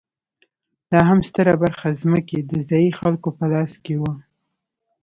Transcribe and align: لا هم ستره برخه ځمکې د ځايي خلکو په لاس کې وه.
لا 0.91 0.99
هم 1.11 1.19
ستره 1.29 1.53
برخه 1.63 1.89
ځمکې 2.01 2.39
د 2.41 2.51
ځايي 2.69 2.91
خلکو 2.99 3.29
په 3.37 3.45
لاس 3.53 3.73
کې 3.83 3.95
وه. 4.01 4.13